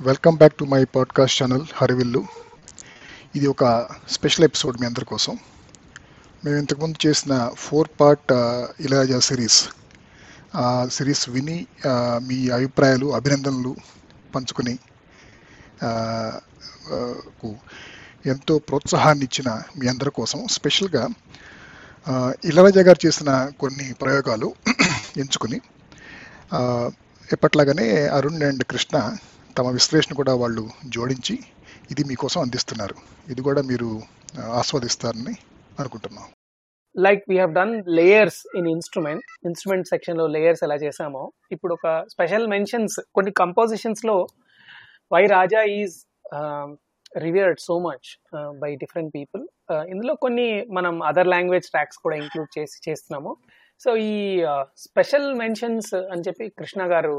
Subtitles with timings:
[0.00, 2.20] Welcome back to my podcast channel Harivillu
[3.34, 3.64] ఇది ఒక
[4.08, 5.34] special episode మీ అందరి కోసం.
[6.42, 7.32] మేము ఇంతకుముందు చేసిన
[7.64, 8.32] ఫోర్ పార్ట్
[8.80, 9.58] ఇలాజా సిరీస్
[10.56, 10.66] ఆ
[10.96, 11.56] సిరీస్ విని
[12.28, 13.72] మీ అభిప్రాయాలు అభినందనలు
[14.34, 14.74] పంచుకుని
[18.24, 21.02] ఎంతో ప్రోత్సాహాన్ని ఇచ్చిన మీ అందరి కోసం స్పెషల్గా
[22.06, 22.12] ఆ,
[22.44, 24.48] ఇళరాజా గారు చేసిన కొన్ని ప్రయోగాలు
[25.22, 25.58] ఎంచుకుని
[27.28, 27.86] ఎప్పట్లాగానే
[28.16, 28.96] అరుణ్ అండ్ కృష్ణ
[29.58, 30.64] తమ విశ్లేషణ కూడా వాళ్ళు
[30.94, 31.34] జోడించి
[31.92, 32.96] ఇది మీకోసం అందిస్తున్నారు.
[33.32, 33.88] ఇది కూడా మీరు
[34.60, 35.34] ఆస్వాదిస్తారని
[35.80, 36.26] అనుకుంటున్నాం.
[36.94, 41.24] Like we have done layers in instrument instrument సెక్షన్లో లేయర్స్ ఎలా చేసామో
[41.54, 44.16] ఇప్పుడు ఒక స్పెషల్ మెన్షన్స్ కొన్ని కంపోజిషన్స్లో
[45.12, 45.96] why Raja is
[47.26, 48.08] revered so much
[48.62, 49.44] by different people
[49.88, 53.32] ఇందులో కొన్ని మనం అదర్ లాంగ్వేజ్ ట్రాక్స్ కూడా ఇంక్లూడ్ చేసి చేస్తున్నాము.
[53.80, 57.16] సో ఈ uh, స్పెషల్ మెన్షన్స్ అని చెప్పి కృష్ణ గారు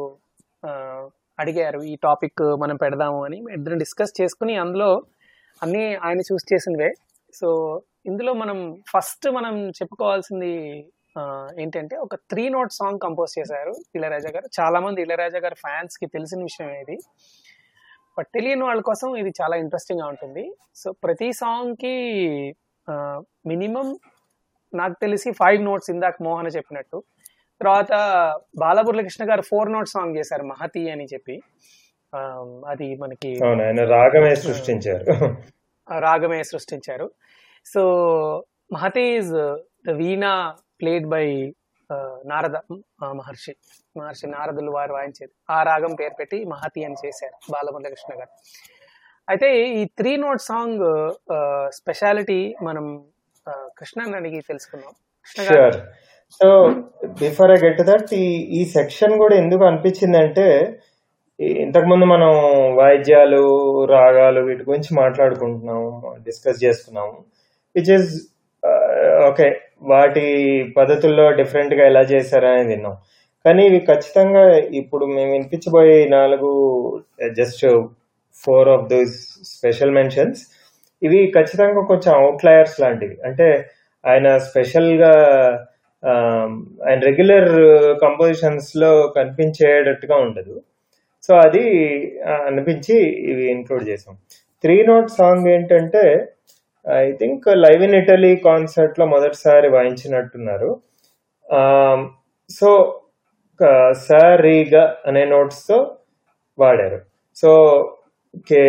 [0.64, 1.02] uh,
[1.42, 4.90] అడిగారు ఈ టాపిక్ మనం పెడదాము అని ఇద్దరు డిస్కస్ చేసుకుని అందులో
[5.62, 6.92] అన్నీ ఆయన చూస్ చేసినవే
[7.40, 7.50] సో
[8.10, 8.58] ఇందులో మనం
[8.94, 10.54] ఫస్ట్ మనం చెప్పుకోవాల్సింది
[11.62, 14.48] ఏంటంటే ఒక త్రీ నోట్ సాంగ్ కంపోజ్ చేశారు ఇళయరాజా గారు.
[14.60, 16.96] చాలా మంది ఇళయరాజా ఫ్యాన్స్కి ఫ్యాన్స్కి తెలిసిన విషయం ఇది.
[18.18, 20.44] బట్ తెలియని వాళ్ళ కోసం ఇది చాలా ఇంట్రెస్టింగ్గా ఉంటుంది.
[20.82, 21.96] సో ప్రతి సాంగ్కి
[23.52, 23.88] మినిమం
[24.74, 26.98] నాకు తెలిసి ఫైవ్ నోట్స్ ఇందాక మోహన చెప్పినట్టు.
[27.62, 27.92] తర్వాత
[28.58, 31.36] బాలమురళకృష్ణ గారు ఫోర్ నోట్ సాంగ్ చేశారు మహతి అని చెప్పి.
[32.68, 33.32] అది మనకి
[33.96, 35.06] రాగమే సృష్టించారు.
[36.00, 37.08] రాగమే సృష్టించారు.
[37.66, 37.84] So
[38.74, 39.32] Mahati is
[39.88, 40.34] the veena
[40.82, 41.26] played by
[42.26, 42.58] Narada
[43.20, 43.54] Maharshi.
[43.98, 45.34] Maharshi నారదులు వారు వాయించేది.
[45.50, 48.32] ఆ రాగం పేరు పెట్టి మహతి అని చేశారు బాలమురళకృష్ణ గారు.
[49.30, 50.86] అయితే ఈ త్రీ నోట్ సాంగ్
[51.72, 52.86] స్పెషాలిటీ మనం
[53.50, 54.94] ఆ, కృష్ణని అడిగి తెలుసుకుందాం.
[55.26, 55.80] Krishna garu
[56.40, 56.48] so
[57.22, 58.26] before I get that ఈ
[58.60, 60.46] ఈ సెక్షన్ కూడా ఎందుకు అనిపించింది అంటే
[61.64, 62.32] ఇంతకుముందు మనం
[62.80, 63.42] వాయిద్యాలు
[63.94, 65.88] రాగాలు వీటి గురించి మాట్లాడుకుంటున్నాము
[66.28, 67.16] డిస్కస్ చేస్తున్నాము.
[67.76, 68.12] విచ్ ఇస్
[69.30, 69.48] ఓకే
[69.92, 70.26] వాటి
[70.78, 72.96] పద్ధతుల్లో డిఫరెంట్గా గా ఎలా చేశారని విన్నాం.
[73.46, 74.44] కానీ ఇవి ఖచ్చితంగా
[74.82, 76.50] ఇప్పుడు మేము వినిపించబోయే నాలుగు
[77.40, 77.64] just
[78.44, 79.16] four of those
[79.54, 80.42] special mentions
[81.02, 83.16] ఇవి ఖచ్చితంగా కొంచెం అవుట్లయర్స్ లాంటివి.
[83.28, 83.48] అంటే
[84.04, 85.14] ఆయన స్పెషల్గా
[86.04, 87.52] ఆయన రెగ్యులర్
[88.04, 90.56] కంపోజిషన్స్లో కనిపించేటట్టుగా ఉండదు.
[91.26, 91.66] సో అది
[92.48, 92.96] అనిపించి
[93.32, 94.16] ఇవి ఇంక్లూడ్ చేసాం.
[94.64, 96.04] త్రీ నోట్ సాంగ్ ఏంటంటే
[96.92, 100.72] I think live in Italy కాన్సర్ట్లో మొదటిసారి వాయించినట్టున్నారు.
[102.50, 102.70] సో
[104.10, 105.78] సారీగా అనే నోట్స్తో
[106.60, 107.00] వాడారు.
[107.36, 107.50] సో
[108.50, 108.62] కే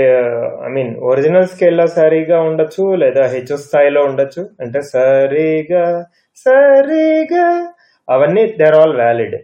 [0.66, 4.43] ఐ మీన్ ఒరిజినల్ స్కేల్లో సారీగా ఉండొచ్చు లేదా హెచ్ స్థాయిలో ఉండొచ్చు.
[4.60, 5.84] అంటే సరిగా
[6.37, 7.72] సరిగా.
[8.10, 9.37] అవన్నీ దేర్ ఆల్ వ్యాలిడ్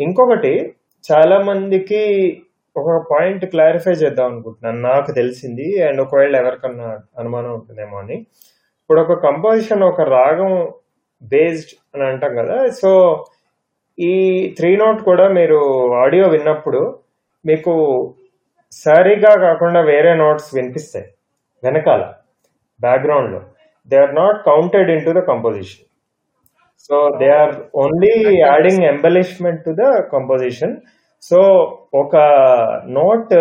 [0.00, 0.74] ఇంకొకటి
[1.12, 2.02] చాలా మందికి
[2.76, 4.94] ఒక పాయింట్ క్లారిఫై చేద్దాం అనుకుంటున్నాను.
[4.94, 8.14] నాకు తెలిసింది అండ్ ఒకవేళ ఎవరికన్నా అనుమానం ఉంటుందేమో అని.
[8.14, 10.72] ఇప్పుడు ఒక కంపోజిషన్ ఒక రాగం
[11.22, 12.66] బేస్డ్ అని అంటాం కదా.
[12.66, 13.24] సో
[13.98, 14.14] ఈ
[14.58, 16.98] త్రీ నోట్ కూడా మీరు ఆడియో విన్నప్పుడు
[17.46, 18.14] మీకు
[18.72, 21.06] సరిగా కాకుండా వేరే నోట్స్ వినిపిస్తాయి.
[21.64, 22.12] వెనకాల
[22.80, 23.42] బ్యాక్గ్రౌండ్లో
[23.88, 25.86] they are not counted into the composition
[26.84, 28.12] so they are only
[28.42, 30.74] adding embellishment to the composition
[31.22, 31.40] so
[32.00, 32.14] ఒక
[32.96, 33.32] note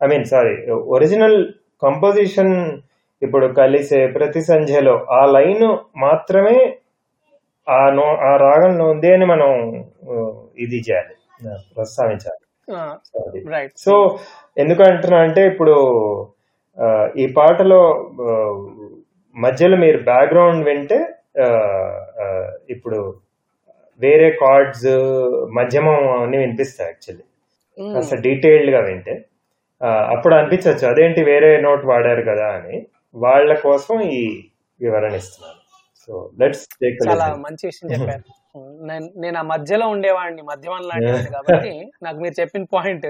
[0.00, 0.54] I mean sorry
[0.94, 1.38] original
[1.82, 2.54] composition
[3.22, 5.66] ఇప్పుడు కలిసే ప్రతి సంధ్యలో ఆ లైన్
[6.02, 6.56] మాత్రమే
[7.66, 9.50] ఆ నో ఆ రాగంలో ఉంది అని మనం
[10.10, 11.14] uh, ఇది చేయాలి
[11.44, 12.42] uh, ప్రస్తావించాలి
[13.06, 13.20] So
[13.82, 13.94] సో
[14.56, 15.74] ఎందుకు అంటున్నా అంటే ఇప్పుడు
[16.78, 16.86] ఆ,
[17.16, 17.80] ఈ పాటలో
[18.24, 18.32] ఆ,
[19.36, 20.98] మధ్యలో మీరు బ్యాక్గ్రౌండ్ వింటే
[22.68, 22.98] ఇప్పుడు
[24.00, 24.88] వేరే కార్డ్స్
[25.58, 27.24] మధ్యమం అన్ని వినిపిస్తాయి యాక్చువల్లీ.
[27.78, 29.14] కాస్త డీటెయిల్డ్గా వింటే
[30.12, 32.76] అప్పుడు అనిపించవచ్చు అదేంటి వేరే నోట్ వాడారు కదా అని
[33.14, 34.22] వాళ్ళ కోసం ఈ
[34.80, 35.60] వివరణ ఇస్తున్నాను.
[36.02, 38.24] సో లెట్స్ టేక్ చాలా మంచి విషయం చెప్పారు.
[39.22, 41.72] నేను ఆ మధ్యలో ఉండేవాడిని మధ్యమం లాంటి కాబట్టి
[42.04, 43.08] నాకు మీరు చెప్పిన పాయింట్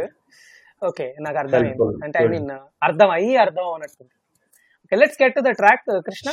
[0.83, 1.77] ఓకే నాకు అర్థమైంది.
[2.05, 2.27] అంటే ఐ.
[2.27, 2.51] మీన్
[2.83, 4.05] అర్థం అయ్యి అర్థం అన్నట్టు
[4.93, 6.29] let's get to the track Krishna.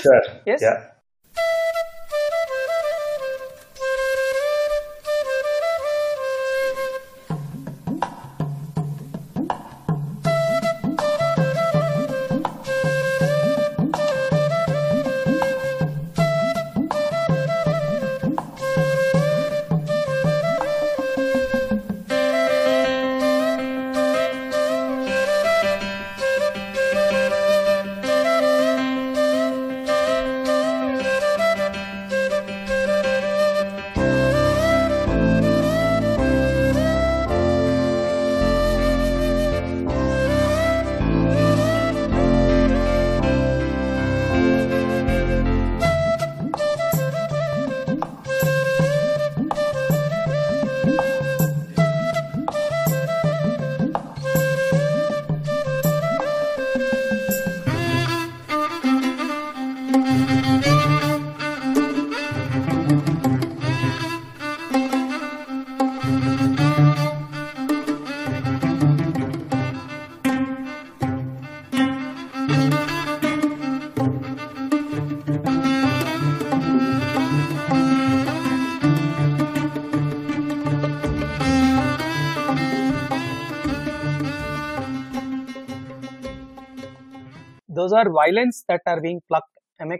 [87.94, 89.50] Those are violins that are being pluck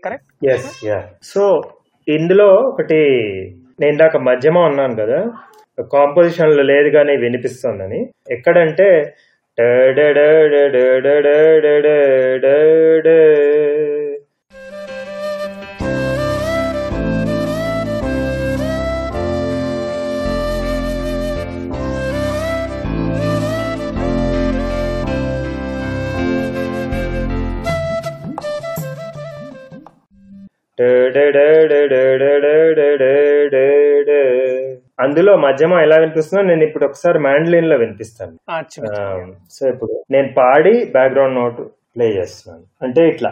[0.04, 1.44] correct yes yeah so
[2.08, 3.00] ఇందులో ఒకటి
[3.80, 5.20] నేను ఇందాక మధ్యమ అన్నాను కదా
[5.92, 8.00] కాంపోజిషన్లో లేదు కానీ వినిపిస్తుందని
[8.32, 8.88] ఎక్కడంటే
[35.14, 38.32] అందులో మధ్యమ ఎలా వినిపిస్తుందో నేను ఇప్పుడు ఒకసారి మ్యాండ్లిన్లో వినిపిస్తాను.
[39.52, 41.58] సో ఇప్పుడు నేను పాడి బ్యాక్గ్రౌండ్ నోట్
[41.96, 42.64] ప్లే చేస్తున్నాను.
[42.82, 43.32] అంటే ఇట్లా.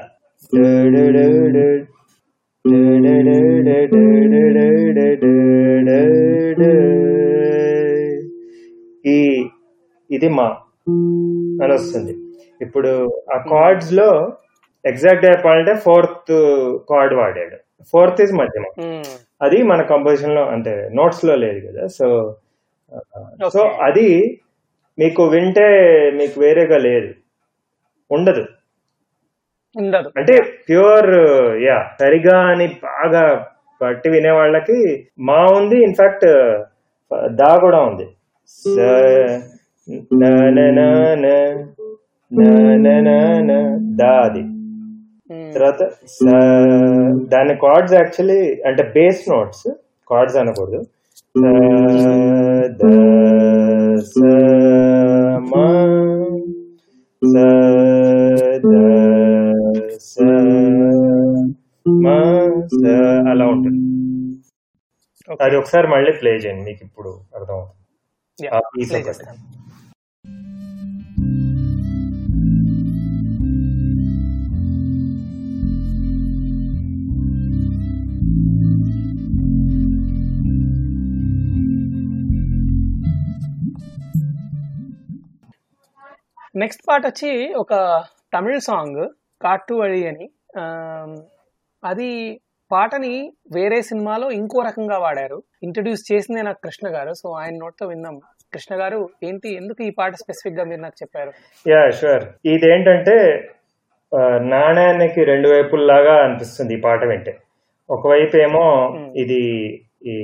[9.06, 9.46] ఈ
[10.12, 10.50] ఇది మా
[11.64, 12.14] అని వస్తుంది.
[12.62, 14.38] ఇప్పుడు ఆ కార్డ్స్లో
[14.86, 16.34] ఎగ్జాక్ట్ చెప్పాలంటే ఫోర్త్
[16.90, 17.58] కార్డ్ వాడాడు.
[17.92, 18.66] ఫోర్త్ ఇస్ మధ్యమ.
[19.42, 22.08] అది మన కంపోజిషన్లో అంటే నోట్స్లో లేదు కదా సో
[23.52, 23.84] సో Okay.
[23.84, 24.08] అది
[24.98, 25.68] మీకు వింటే
[26.12, 27.10] మీకు వేరేగా లేదు.
[28.12, 28.44] ఉండదు.
[29.76, 30.10] ఉండదు.
[30.18, 30.34] అంటే
[30.70, 31.10] ప్యూర్
[31.64, 33.24] యా సరిగా అని బాగా
[33.82, 34.80] పట్టి వినే వాళ్ళకి
[35.20, 36.28] మా ఉంది ఇన్ఫాక్ట్
[37.36, 38.08] దా కూడా ఉంది.
[38.66, 38.78] స
[45.32, 45.52] Hmm.
[45.54, 45.82] తర్వాత
[47.30, 49.68] దాని కార్డ్స్ యాక్చువల్లీ అంటే బేస్ నోట్స్
[50.08, 50.80] కార్డ్స్ అనకూడదు.
[63.32, 63.80] అలా ఉంటుంది.
[65.40, 67.80] అది ఒకసారి మళ్ళీ ప్లే చేయండి మీకు ఇప్పుడు అర్థం అవుతుంది
[86.62, 87.74] నెక్స్ట్ పార్ట్ వచ్చి ఒక
[88.34, 89.02] తమిళ సాంగ్
[89.44, 90.26] కాట్టు వడి అని.
[91.84, 92.10] అది
[92.72, 93.14] పాటని
[93.56, 95.38] వేరే సినిమాలో ఇంకో రకంగా వాడారు.
[95.64, 98.16] ఇంట్రడ్యూస్ చేసిందే నాకు కృష్ణ గారు సో ఆయన నోట్తో విన్నాం.
[98.54, 101.32] కృష్ణ గారు ఏంటి ఎందుకు ఈ పాట స్పెసిఫిక్గా మీరు నాకు చెప్పారు?
[101.70, 103.16] యా షూర్ ఇదేంటంటే
[104.54, 107.34] నాణ్యానికి రెండు వైపుల్లాగా అనిపిస్తుంది ఈ పాట వింటే.
[107.90, 108.66] ఒకవైపు ఏమో
[109.16, 109.42] ఇది
[110.14, 110.16] ఈ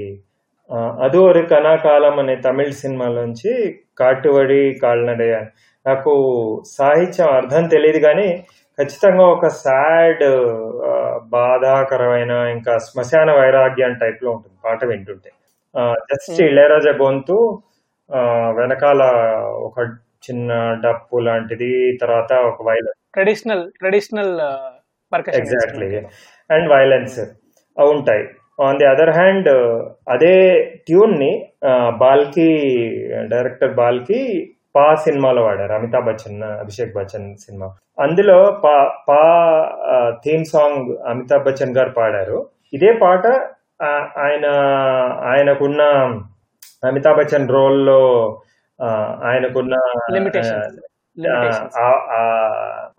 [1.04, 3.52] అది ఒక కళాకాలం అనే తమిళ సినిమాలోంచి
[3.98, 5.28] కాటువడి కాళ్ళనడే
[5.88, 6.14] నాకు
[6.78, 8.28] సాహిత్యం అర్థం తెలియదు కానీ
[8.78, 10.26] ఖచ్చితంగా ఒక సాడ్
[11.34, 15.30] బాధాకరమైన ఇంకా శ్మశాన వైరాగ్యం టైప్లో ఉంటుంది పాట వింటుంటే.
[16.10, 17.38] జస్ట్ ఇళయరాజా గొంతు
[18.10, 18.20] ఆ,
[18.58, 19.02] వెనకాల
[19.66, 19.78] ఒక
[20.26, 20.52] చిన్న
[20.84, 24.34] డప్పు లాంటిది తర్వాత ఒక violins traditional traditional
[25.40, 25.90] exactly
[26.50, 27.18] and violins
[27.78, 28.24] అవి ఉంటాయి.
[28.60, 29.50] ఆన్ ది అదర్ హ్యాండ్
[30.08, 30.36] అదే
[30.88, 31.32] ట్యూన్ని
[31.64, 32.50] ఆ, బాల్కి
[33.34, 34.22] డైరెక్టర్ బాల్కి
[34.78, 37.68] పా సినిమాలో వాడారు అమితాబ్ బచ్చన్ అభిషేక్ బచ్చన్ సినిమా.
[38.00, 38.76] అందులో పా
[39.10, 39.22] పా
[40.26, 42.38] థీమ్ సాంగ్ అమితాబ్ బచ్చన్ గారు పాడారు.
[42.74, 43.26] ఇదే పాట
[44.18, 44.46] ఆయన
[45.32, 45.82] ఆయనకున్న
[46.88, 48.02] అమితాబ్ బచ్చన్ రోల్లో
[49.30, 49.74] ఆయనకున్న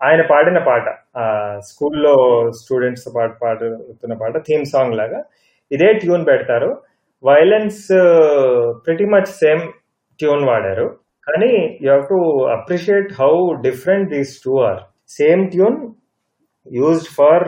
[0.03, 1.25] ఆయన పాడిన పాట ఆ
[1.59, 2.15] స్కూల్లో
[2.51, 5.19] స్టూడెంట్స్ పాట పాడుతున్న పాట థీమ్ సాంగ్ లాగా.
[5.71, 6.69] ఇదే ట్యూన్ పెడతారు.
[7.23, 7.85] Violins
[8.85, 9.63] pretty much same
[10.19, 10.87] tune వాడారు.
[11.28, 12.18] కానీ you have to
[12.56, 13.32] appreciate how
[13.66, 15.78] different these two are same tune
[16.66, 17.44] used for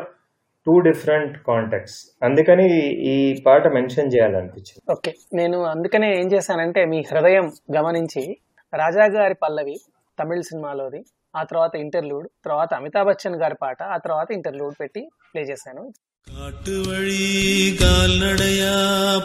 [0.66, 2.68] two different contexts అందుకని
[3.10, 3.16] ఈ
[3.46, 8.24] పాట మెన్షన్ చేయాలనిపించింది ఓకే నేను అందుకనే ఏం చేశానంటే మీ హృదయం గమనించి
[8.72, 9.76] రాజా గారి పల్లవి
[10.18, 11.00] తమిళ సినిమాలోది
[11.34, 15.02] ఆ తర్వాత ఇంటర్లూడ్ తర్వాత అమితాబ్ బచ్చన్ గారి పాట ఆ తర్వాత ఇంటర్లూడ్ పెట్టి
[15.32, 15.84] ప్లే చేశాను
[16.26, 17.24] காட்டு வழி
[17.80, 18.74] கால்நடையா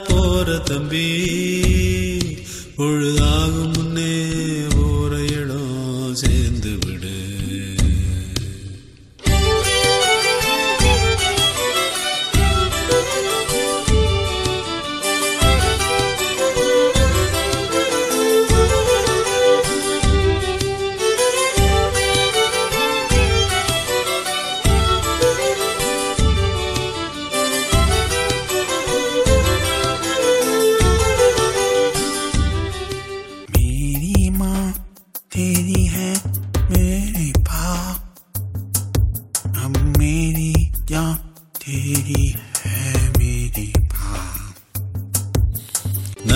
[0.08, 1.08] போற தம்பி
[2.78, 3.05] பொழுதாகும்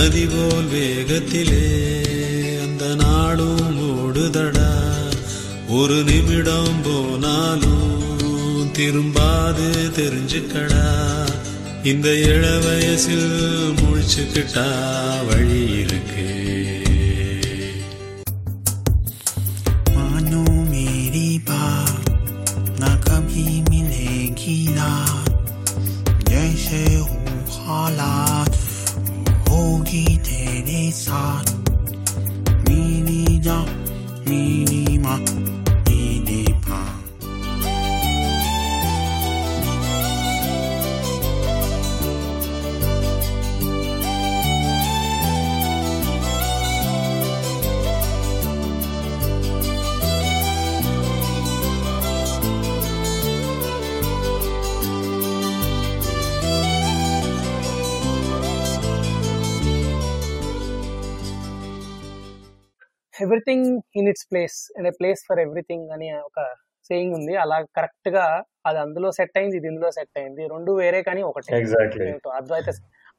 [0.00, 1.66] நதி போல் வேகத்திலே
[2.62, 4.88] அந்த நாடும் ஓடுதடா.
[5.68, 11.28] ஒரு நிமிடம் போனாலும் திரும்பாது தெரிஞ்சுக்கடா.
[11.84, 14.68] இந்த இள வயசில் முழிச்சுக்கிட்டா
[15.28, 16.39] வழி இருக்கு.
[63.30, 66.38] Everything in its place and a place for everything అని ఒక
[66.90, 67.34] సేయింగ్ ఉంది.
[67.36, 68.24] అలా కరెక్ట్గా
[68.66, 70.42] అది అందులో సెట్ అయింది ఇది ఇందులో సెట్ అయింది.
[70.46, 71.52] రెండు వేరే కానీ ఒకటే.
[72.36, 72.70] అద్వైత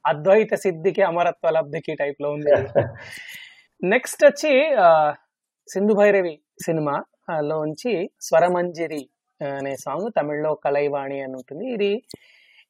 [0.04, 2.52] అద్వైత సిద్ధికి అమరత్వ లబ్ధికి టైప్లో ఉంది.
[3.84, 4.52] నెక్స్ట్ వచ్చి
[5.68, 6.96] సింధు భైరవి సినిమా
[7.40, 9.02] లోంచి స్వరమంజిరి
[9.40, 11.66] అనే సాంగ్ తమిళ్ళో కలైవాణి అని ఉంటుంది.
[11.72, 11.90] ఇది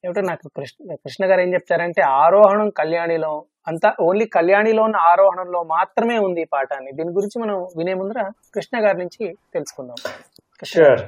[0.05, 3.33] ఏమిటో నాకు కృష్ణ కృష్ణ గారు ఏం చెప్తారంటే ఆరోహణం కళ్యాణిలో
[3.67, 8.21] అంతా ఓన్లీ కళ్యాణిలో ఉన్న ఆరోహణంలో మాత్రమే ఉంది ఈ పాట అని దీని గురించి మనం వినే ముందర
[8.55, 9.99] కృష్ణ గారి నుంచి తెలుసుకుందాం.
[10.63, 11.03] షూర్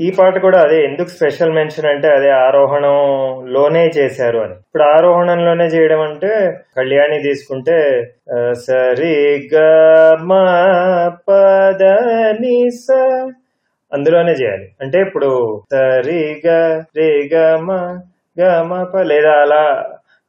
[0.00, 4.56] ఈ పాట కూడా అదే ఎందుకు స్పెషల్ మెన్షన్ అంటే అదే ఆరోహణంలోనే చేశారు అని.
[4.68, 6.30] ఇప్పుడు ఆరోహణంలోనే చేయడం అంటే
[6.76, 7.76] కళ్యాణి తీసుకుంటే
[8.66, 9.14] సరి
[9.52, 9.64] గ
[11.28, 11.82] పద
[12.84, 12.86] స
[13.92, 14.66] అందులోనే చేయాలి.
[14.80, 15.28] అంటే ఇప్పుడు
[15.72, 16.48] సరిగ గ
[16.98, 17.34] రే గ
[17.66, 17.70] మ
[18.36, 19.62] గ మ ప లేదా అలా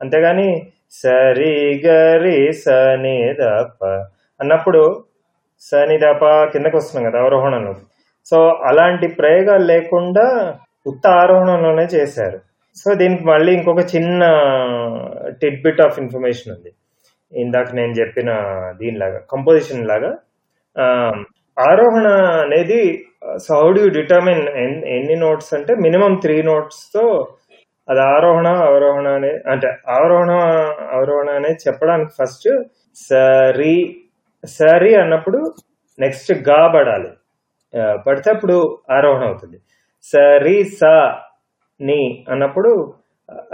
[0.01, 0.50] అంతేగాని
[0.91, 1.53] సరి
[1.86, 1.88] గ
[2.24, 2.38] రి
[4.39, 4.81] అన్నప్పుడు
[5.69, 7.74] సనిదప కిందకు వస్తున్నాం కదా ఆరోహణంలో.
[8.29, 8.38] సో
[8.69, 10.25] అలాంటి ప్రయోగాలు లేకుండా
[10.88, 12.39] ఉత్త ఆరోహణంలోనే చేశారు.
[12.81, 14.22] సో దీనికి మళ్ళీ ఇంకొక చిన్న
[15.41, 16.72] టిడ్బిట్ ఆఫ్ ఇన్ఫర్మేషన్ ఉంది.
[17.31, 18.29] ఇందాక నేను చెప్పిన
[18.81, 20.12] దీనిలాగా కంపోజిషన్ లాగా.
[21.58, 22.08] ఆరోహణ
[22.43, 22.81] అనేది
[23.46, 24.43] సో హౌ డూ డిటర్మిన్
[24.98, 27.03] ఎన్ని నోట్స్ అంటే మినిమం త్రీ నోట్స్తో
[27.89, 30.31] అది ఆరోహణ అవరోహణ అనే అంటే ఆరోహణ
[30.91, 32.50] అవరోహణ అనేది చెప్పడానికి ఫస్ట్
[32.96, 33.98] సరి
[34.46, 35.53] సరి అన్నప్పుడు
[36.00, 37.10] నెక్స్ట్గా పడాలి.
[38.08, 39.58] పడితే అప్పుడు ఆరోహణ అవుతుంది.
[40.03, 41.17] సరి సా
[41.81, 42.93] ని అన్నప్పుడు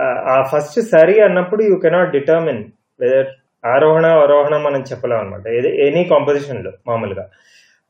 [0.02, 2.64] ఆ- ఫస్ట్ సరి అన్నప్పుడు యూ కెనాట్ డిటర్మిన్
[3.00, 3.28] వెదర్
[3.66, 5.48] ఆరోహణ అవరోహణ మనం చెప్పలేం అనమాట
[5.88, 7.28] ఎనీ కాంపోజిషన్లో మామూలుగా.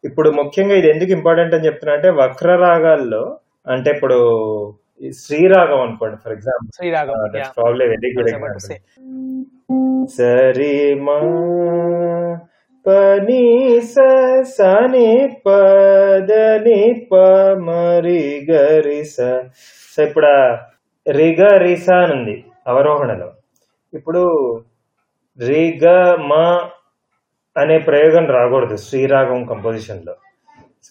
[0.04, 4.18] ఇప్పుడు ముఖ్యంగా ఇది ఎందుకు ఇంపార్టెంట్ అని చెప్తున్నా అంటే వక్ర రాగాల్లో అంటే ఇప్పుడు
[5.02, 8.78] శ్రీరాగం అనుకోండి for example శ్రీరాగం that's probably very good say.
[10.06, 11.18] సరి మా
[12.86, 13.44] పని
[14.56, 15.10] సని
[15.46, 17.22] పదని ప
[17.58, 19.20] మరి గరి స
[19.98, 20.40] ఇప్పుడు ఆ
[21.08, 23.32] రిగ రిస అని ఉంది అవరోహణలో.
[23.94, 24.24] ఇప్పుడు
[25.40, 25.86] రిగ
[26.18, 26.46] మా
[27.56, 30.16] అనే ప్రయోగం రాకూడదు శ్రీరాగం కంపోజిషన్లో.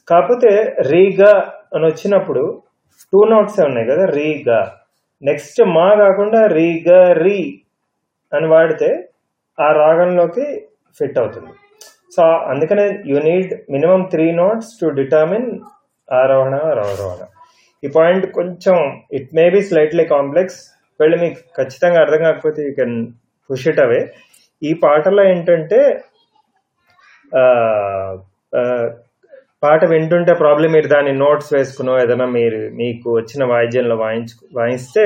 [0.08, 1.32] కాకపోతే రీగా
[1.74, 2.63] అని వచ్చినప్పుడు
[3.12, 4.60] టూ నోట్స్ ఉన్నాయి కదా రీగా
[5.22, 7.38] నెక్స్ట్ మా కాకుండా రీగా రీ
[8.32, 8.88] అని వాడితే
[9.58, 10.46] ఆ రాగంలోకి
[10.96, 11.52] ఫిట్ అవుతుంది.
[12.14, 15.48] సో అందుకనే you need minimum three notes to determine
[16.08, 17.22] ఆరోహణ అవరోహణ.
[17.82, 18.76] ఈ పాయింట్ కొంచెం
[19.18, 20.60] it may be slightly complex
[21.00, 22.96] వెళ్ళి మీకు ఖచ్చితంగా అర్థం కాకపోతే you can
[23.50, 24.00] push it away
[24.62, 25.80] ఈ పాటలో ఏంటంటే
[29.64, 35.04] పాట వింటుంటే ప్రాబ్లం మీరు దాని నోట్స్ వేసుకునో ఏదైనా మీరు మీకు వచ్చిన వాయిద్యంలో వాయించు వాయిస్తే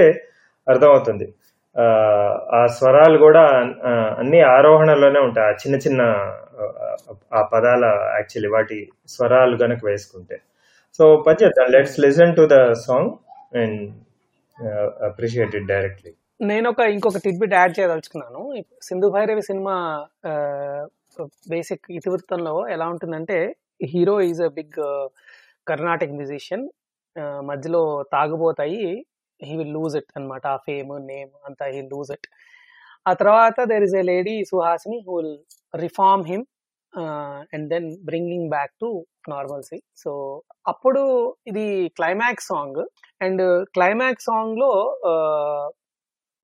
[0.69, 1.27] అర్థమవుతుంది.
[1.77, 3.43] ఆ, స్వరాలు కూడా
[4.19, 5.47] అన్ని ఆరోహణలోనే ఉంటాయి.
[5.49, 6.03] ఆ చిన్న చిన్న
[7.35, 7.85] ఆ, పదాల
[8.15, 10.37] యాక్చువల్లీ వాటి స్వరాలు కనుక వేసుకుంటే.
[10.99, 13.11] సో పనిచేద్దాం let's listen to the song
[13.57, 13.93] and
[15.05, 18.41] appreciate it directly నేను ఒక ఇంకొక టిడ్బిట్ యాడ్ చేయదలుచుకున్నాను.
[18.83, 19.75] సింధు భైరవి సినిమా
[21.50, 23.38] బేసిక్ ఇతివృత్తంలో ఎలా ఉంటుందంటే
[23.81, 24.77] hero is a big
[25.67, 26.65] Carnatic musician.
[27.51, 27.83] మధ్యలో
[28.15, 28.85] తాగుబోతాయి.
[29.41, 30.45] హీ విల్ లూజ్ ఇట్ అన్నమాట.
[30.55, 32.29] ఆ ఫేమ్ నేమ్ అంతా హీ లూజ్ ఇట్.
[33.07, 35.35] ఆ తర్వాత there is a lady Suhasini who will
[35.85, 36.45] reform him
[37.55, 38.89] and then bringing back to
[39.29, 40.11] normalcy so
[40.73, 41.03] అప్పుడు
[41.47, 41.67] ఇది
[41.99, 42.81] climax song
[43.21, 43.43] and
[43.77, 44.73] climax సాంగ్లో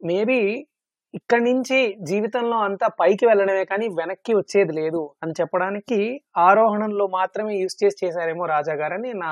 [0.01, 0.41] మేబీ
[1.19, 1.79] ఇక్కడి నుంచి
[2.11, 5.99] జీవితంలో అంతా పైకి వెళ్ళడమే కానీ వెనక్కి వచ్చేది లేదు అని చెప్పడానికి
[6.47, 9.31] ఆరోహణంలో మాత్రమే యూజ్ చేసి చేశారేమో రాజా గారని నా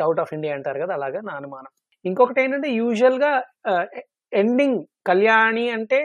[0.00, 1.70] డౌట్ ఆఫ్ ఇండియా అంటారు కదా అలాగా నా అనుమానం.
[2.04, 3.32] ఇంకొకటి ఏంటంటే యూజువల్గా
[4.32, 4.78] ఎండింగ్
[5.10, 6.00] కళ్యాణి అంటే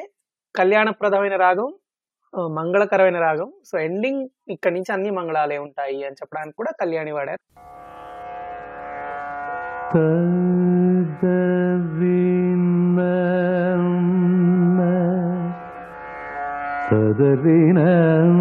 [0.56, 1.70] కళ్యాణప్రదమైన రాగం
[2.58, 3.50] మంగళకరమైన రాగం.
[3.70, 4.24] సో ఎండింగ్
[4.56, 7.44] ఇక్కడ నుంచి అన్ని మంగళాలే ఉంటాయి అని చెప్పడానికి కూడా కళ్యాణి వాడారు.
[16.90, 18.32] പദവിനമ്മ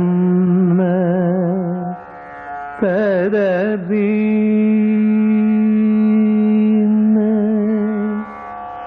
[2.80, 4.08] പദവി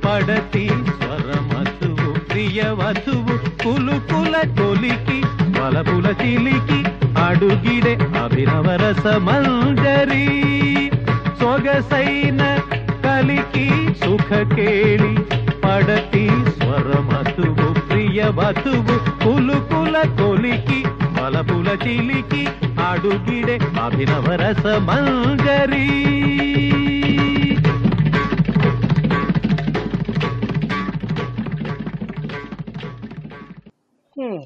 [0.04, 5.18] పడతి స్వరమధువు ప్రియ వధువు కులుకుల కొలికి
[5.58, 6.80] బలపుల చిలికి
[7.26, 7.94] అడుగిడే
[8.24, 10.24] అభినవ రసమంజరి
[11.40, 12.42] సొగసైన
[13.06, 13.68] కలికి
[14.02, 15.12] సుఖ కేళి
[15.66, 16.24] పడతి
[16.56, 20.80] స్వరమధువు ప్రియ వధువు కులుకుల కొలికి
[21.16, 22.42] బలపుల చిలికి
[22.88, 25.84] అడుగిడే అభినవ రసమంజరి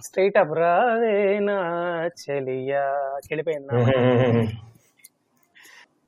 [0.04, 1.56] స్ట్రైట్ అప్ రావేనా
[2.20, 2.84] చెలియా.
[3.26, 3.78] చెడిపోయిందా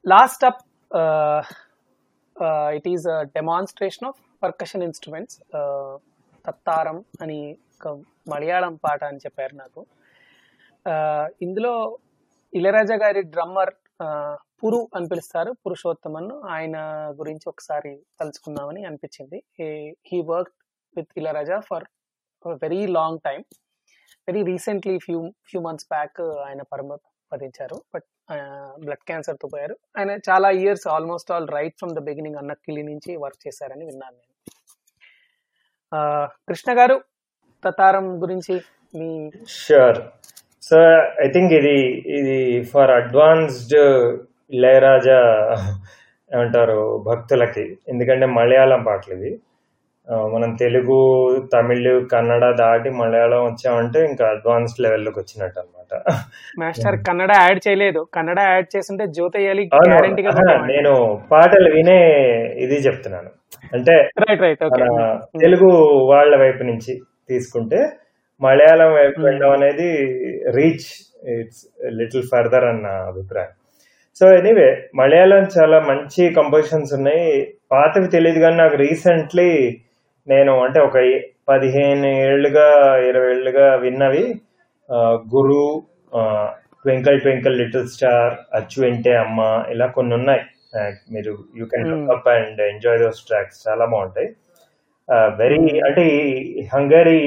[0.05, 0.63] last up
[2.77, 5.39] it is demonstration of percussion instruments
[6.45, 7.39] తత్తారం అని
[7.75, 7.89] ఒక
[8.33, 9.81] మలయాళం పాట అని చెప్పారు నాకు.
[11.47, 11.73] ఇందులో
[12.53, 13.73] ఇళరాజా గారి డ్రమ్మర్
[14.61, 16.77] పురు అని పిలుస్తారు పురుషోత్తమన్ ఆయన
[17.21, 19.39] గురించి ఒకసారి తలుచుకుందామని అనిపించింది.
[20.11, 20.55] He work
[20.97, 21.87] with Ilaiyaraaja for
[22.65, 23.41] very long time
[24.29, 26.97] very recently few few months back ఆయన పరమ
[27.33, 27.77] పదించారు.
[27.95, 28.09] బట్
[28.85, 29.77] బ్లడ్ క్యాన్సర్తో పోయారు.
[29.99, 34.32] ఆయన చాలా years almost all right from the beginning Annakkili నుంచి వర్క్ చేశారని విన్నాను నేను.
[36.49, 36.97] కృష్ణ గారు
[37.65, 38.55] తతారం గురించి
[38.95, 39.99] మీ షూర్
[40.63, 40.79] సో
[41.23, 41.77] ఐ థింక్ ఇది
[42.19, 43.77] ఇది ఫర్ అడ్వాన్స్డ్
[44.51, 45.21] ఇళయరాజా
[46.31, 47.79] ఏమంటారు భక్తులకి.
[47.89, 49.33] ఎందుకంటే మలయాళం పాటలు ఇవి
[50.35, 50.97] మనం తెలుగు
[51.53, 55.93] తమిళ్ కన్నడ దాటి మలయాళం వచ్చామంటే ఇంకా అడ్వాన్స్డ్ లెవెల్లోకి వచ్చినట్టు అనమాట
[56.61, 58.01] మాస్టర్ కన్నడ యాడ్ చేయలేదు.
[58.15, 59.65] కన్నడ యాడ్ చేస్తుంటే జ్యోతయ్యాలి
[60.73, 60.93] నేను
[61.33, 62.01] పాటలు వినే
[62.65, 63.31] ఇది చెప్తున్నాను.
[63.75, 65.71] అంటే మన తెలుగు
[66.13, 66.95] వాళ్ళ వైపు నుంచి
[67.29, 67.81] తీసుకుంటే
[68.41, 69.89] మలయాళం వైపు వెళ్ళడం అనేది
[70.57, 70.89] రీచ్
[71.35, 71.63] ఇట్స్
[71.99, 73.53] లిటిల్ ఫర్దర్ అన్న అభిప్రాయం.
[74.17, 77.29] సో ఎనీవే మలయాళం చాలా మంచి కంపోజిషన్స్ ఉన్నాయి.
[77.73, 79.51] పాతవి తెలియదు కానీ నాకు రీసెంట్లీ
[80.27, 80.99] నేను అంటే ఒక
[81.51, 82.67] పదిహేను ఏళ్ళుగా
[83.09, 84.25] ఇరవై ఏళ్ళుగా విన్నవి
[85.35, 85.63] గురు
[86.85, 89.41] ట్వింకల్ ట్వింకల్ లిటిల్ స్టార్ అచ్చు వెంటే అమ్మ
[89.73, 90.43] ఇలా కొన్ని ఉన్నాయి.
[91.15, 94.29] మీరు you can look up and enjoy those tracks చాలా బాగుంటాయి.
[95.41, 96.05] వెరీ అంటే
[96.75, 97.21] హంగరీ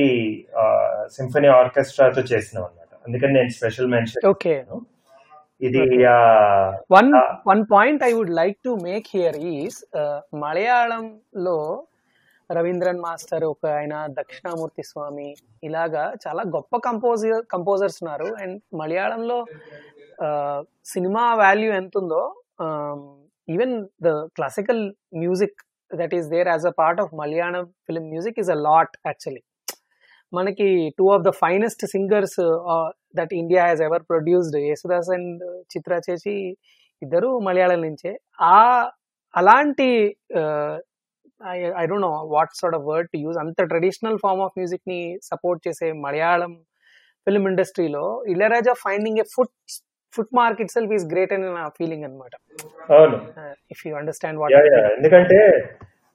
[1.17, 4.53] సింఫనీ ఆర్కెస్ట్రాతో చేసినాం అనమాట అందుకని నేను స్పెషల్ మెన్షన్ ఓకే
[5.61, 5.81] ఇది
[6.95, 7.11] one
[7.51, 9.77] one point I would like to make here is
[10.45, 11.57] మలయాళంలో
[12.49, 15.29] రవీంద్రన్ మాస్టర్ ఒక ఆయన దక్షిణామూర్తి స్వామి
[15.63, 18.27] ఇలాగా చాలా గొప్ప కంపోజర్ కంపోజర్స్ ఉన్నారు.
[18.43, 19.37] అండ్ మలయాళంలో
[20.85, 22.21] సినిమా వాల్యూ ఎంత ఉందో
[23.47, 24.83] even the classical
[25.17, 25.59] music
[25.91, 29.43] that is there as a part of Malayalam film music is a lot actually.
[30.33, 30.67] మనకి
[30.99, 32.39] two of the finest singers
[33.15, 36.35] that India has ever produced Yesudas and Chithra చేసి
[37.01, 38.11] ఇద్దరు మలయాళం నుంచే.
[38.41, 38.89] ఆ
[39.33, 39.87] అలాంటి
[41.81, 44.99] I don't know what sort of word to use అంత traditional form of మ్యూజిక్ని
[45.31, 46.53] support చేసే Malayalam
[47.27, 49.53] film ఇండస్ట్రీలో Ilaiyaraaja finding a foot
[50.13, 52.33] foot mark itself is great అని నా ఫీలింగ్ అనమాట
[52.97, 53.17] అవును.
[53.73, 54.53] ఇఫ్ యూ అండర్స్టాండ్ వాట్
[54.97, 55.39] ఎందుకంటే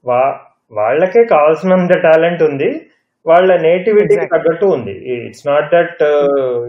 [0.05, 0.21] వా
[0.73, 2.69] వాళ్ళకే కావాల్సినంత టాలెంట్ ఉంది
[3.27, 4.27] వాళ్ళ నేటివిటీకి.
[4.35, 4.95] తగ్గట్టు ఉంది.
[5.15, 6.03] It's not that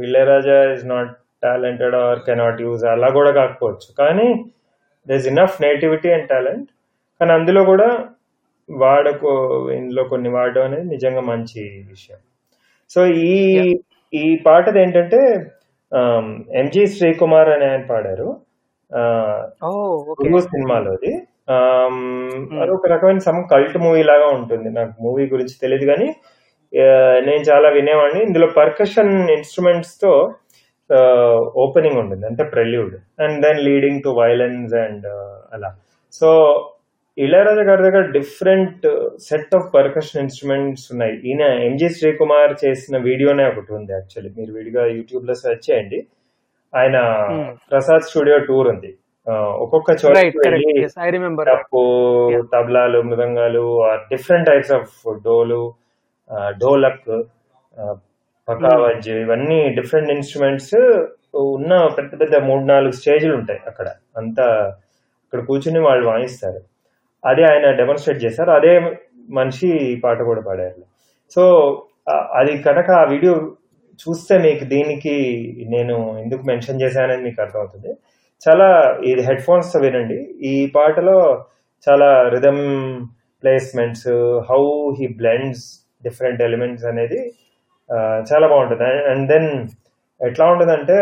[0.06, 1.12] Ilaiyaraaja is not
[1.46, 3.88] talented or cannot use అలా కూడా కాకపోవచ్చు.
[4.02, 4.28] కానీ
[5.08, 6.68] there is enough nativity and talent
[7.22, 7.88] కానీ అందులో కూడా
[8.70, 9.30] వాడకు
[9.72, 12.18] ఇందులో కొన్ని వాడడం అనేది నిజంగా మంచి విషయం.
[12.90, 13.74] సో ఈ
[14.14, 15.18] ఈ పాటది ఏంటంటే
[16.60, 18.30] ఎంజి శ్రీకుమార్ అని ఆయన పాడారు.
[20.40, 21.14] సినిమాలోది.
[21.52, 24.70] ఆమ్, అది ఒక రకమైన సమ్ కల్ట్ మూవీ లాగా ఉంటుంది.
[24.70, 26.08] నాకు మూవీ గురించి తెలియదు కానీ
[27.26, 28.24] నేను చాలా వినేవాడిని.
[28.24, 30.12] ఇందులో పర్కషన్ ఇన్స్ట్రుమెంట్స్తో
[31.58, 32.26] ఓపెనింగ్ ఉంటుంది.
[32.26, 32.96] అంటే prelude.
[33.22, 35.08] And then leading to violins and
[35.54, 35.72] అలా.
[36.14, 36.30] సో
[37.18, 38.86] ఇళయరాజా గారి దగ్గర different
[39.20, 41.16] set of percussion instruments ఉన్నాయి.
[41.30, 46.00] ఈయన ఎంజి శ్రీకుమార్ చేసిన వీడియోనే ఒకటి ఉంది యాక్చువల్లీ మీరు విడిగా యూట్యూబ్లో సెర్చ్ చేయండి.
[46.74, 46.98] ఆయన
[47.30, 47.56] Hmm.
[47.72, 48.92] ప్రసాద్ స్టూడియో టూర్ ఉంది.
[49.64, 50.14] ఒక్కొక్క చోట.
[52.54, 53.64] తబలాలు మృదంగాలు
[54.10, 54.94] డిఫరెంట్ టైప్స్ ఆఫ్
[55.26, 55.62] డోలు
[56.62, 57.12] డోలక్
[58.48, 60.76] పకావజ్ ఇవన్నీ డిఫరెంట్ ఇన్స్ట్రుమెంట్స్
[61.36, 63.88] ఉన్న పెద్ద పెద్ద మూడు నాలుగు స్టేజ్లు ఉంటాయి అక్కడ.
[64.18, 64.48] అంతా
[65.26, 66.62] అక్కడ కూర్చుని వాళ్ళు వాయిస్తారు.
[67.30, 68.52] అదే ఆయన డెమోన్స్ట్రేట్ చేశారు.
[68.60, 68.74] అదే
[69.40, 70.84] మనిషి ఈ పాట కూడా పాడారు.
[71.36, 71.44] సో
[72.40, 73.34] అది కనుక ఆ వీడియో
[74.04, 75.16] చూస్తే మీకు దీనికి
[75.74, 77.92] నేను ఎందుకు మెన్షన్ చేశానని మీకు అర్థమవుతుంది.
[78.46, 78.68] చాలా
[79.10, 80.20] ఇది హెడ్ ఫోన్స్తో వినండి.
[80.52, 81.18] ఈ పాటలో
[81.88, 82.64] చాలా rhythm
[83.44, 84.10] placements
[84.50, 84.64] how
[85.00, 85.66] he blends
[86.06, 87.20] different elements అనేది
[88.30, 88.90] చాలా బాగుంటుంది.
[89.12, 89.50] అండ్ దెన్
[90.22, 90.98] ఎట్లా ఉంటుందంటే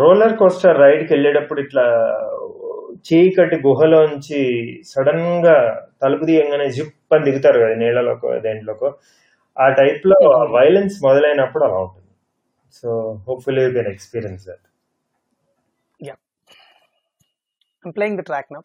[0.00, 1.84] రోలర్ కోస్టర్ రైడ్కి వెళ్ళేటప్పుడు ఇట్లా
[3.06, 4.40] చీకటి గుహలోంచి
[4.86, 8.88] సడన్గా తలుపు తీయంగానే జిప్ అని దిగుతారు కదా నీళ్ళలోకో దేంట్లోకో.
[9.60, 10.18] ఆ టైప్లో
[10.50, 12.12] వైలెన్స్ మొదలైనప్పుడు అలా ఉంటుంది.
[12.72, 12.88] So
[13.28, 14.64] hopefully you can experience that
[17.84, 18.62] I'm playing the track now.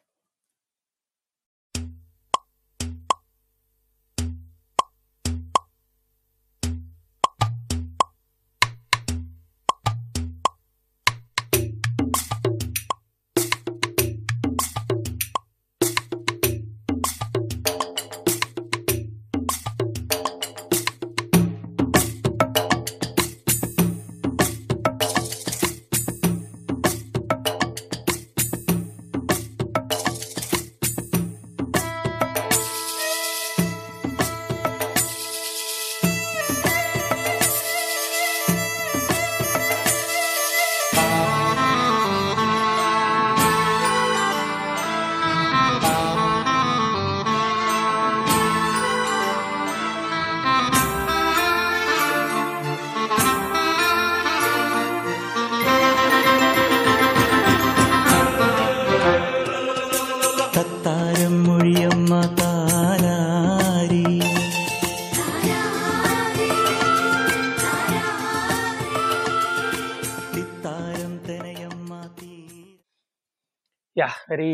[74.33, 74.53] Very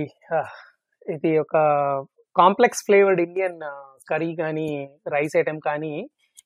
[1.15, 1.57] ఇది ఒక
[2.35, 3.59] కాంప్లెక్స్ ఫ్లేవర్డ్ ఇండియన్
[4.11, 4.69] కర్రీ కానీ
[5.15, 5.93] రైస్ ఐటెం కానీ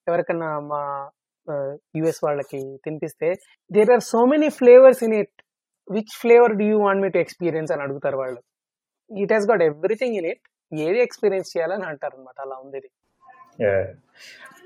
[0.10, 0.82] ఎవరికన్నా మా
[2.00, 3.30] యుఎస్ వాళ్ళకి తినిపిస్తే
[3.76, 5.36] there are so many flavours in it
[5.88, 8.40] which flavour do you want me to experience అని అడుగుతారు వాళ్ళు.
[9.12, 10.44] It has got everything in it
[10.88, 12.90] ఏది ఎక్స్పీరియన్స్ చేయాలని అంటారు అనమాట అలా ఉంది ఇది.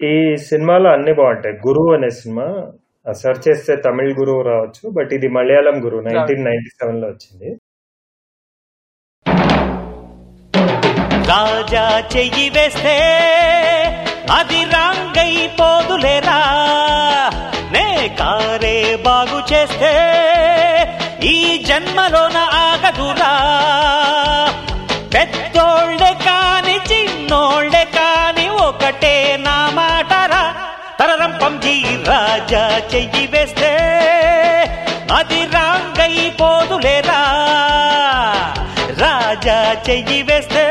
[0.09, 0.13] ఈ
[0.49, 1.55] సినిమాలో అన్ని బాగుంటాయి.
[1.67, 2.45] గురువు అనే సినిమా.
[3.21, 4.83] సెర్చ్ చేస్తే తమిళ్ గురువు రావచ్చు.
[4.97, 6.03] బట్ ఇది మలయాళం గురువు.
[6.09, 7.49] నైన్టీన్ నైన్టీ సెవెన్లో వచ్చింది.
[11.37, 12.93] రాజా చెయ్యి వేస్తే
[14.37, 16.37] అది రాంగైపోదులేరా
[17.73, 17.83] నే
[18.19, 19.91] కారే బాగు చేస్తే
[21.31, 21.35] ఈ
[21.67, 23.31] జన్మలోన ఆగదురా?
[25.13, 30.43] పెద్దోళ్ళే కాని చిన్నోళ్ళే కాని ఒకటే నా మాటరా?
[30.99, 31.75] తరరం జీ
[32.09, 33.71] రాజా చెయ్యి వేస్తే
[35.19, 37.21] అది రాంగైపోదులేరా
[39.01, 40.65] రాజా చెయ్యి వేస్తే